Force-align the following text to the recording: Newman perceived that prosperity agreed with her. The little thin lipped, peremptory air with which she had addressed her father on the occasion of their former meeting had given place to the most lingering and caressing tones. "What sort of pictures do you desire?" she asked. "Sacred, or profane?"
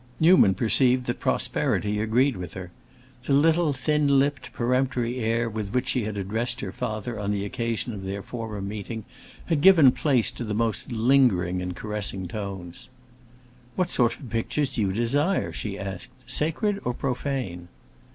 Newman 0.19 0.55
perceived 0.55 1.05
that 1.05 1.19
prosperity 1.19 1.99
agreed 1.99 2.35
with 2.35 2.55
her. 2.55 2.71
The 3.25 3.33
little 3.33 3.71
thin 3.71 4.17
lipped, 4.17 4.51
peremptory 4.51 5.19
air 5.19 5.47
with 5.47 5.71
which 5.73 5.89
she 5.89 6.05
had 6.05 6.17
addressed 6.17 6.59
her 6.61 6.71
father 6.71 7.19
on 7.19 7.29
the 7.29 7.45
occasion 7.45 7.93
of 7.93 8.03
their 8.03 8.23
former 8.23 8.61
meeting 8.63 9.05
had 9.45 9.61
given 9.61 9.91
place 9.91 10.31
to 10.31 10.43
the 10.43 10.55
most 10.55 10.91
lingering 10.91 11.61
and 11.61 11.75
caressing 11.75 12.27
tones. 12.27 12.89
"What 13.75 13.91
sort 13.91 14.17
of 14.17 14.31
pictures 14.31 14.71
do 14.73 14.81
you 14.81 14.91
desire?" 14.91 15.51
she 15.53 15.77
asked. 15.77 16.09
"Sacred, 16.25 16.81
or 16.83 16.95
profane?" 16.95 17.67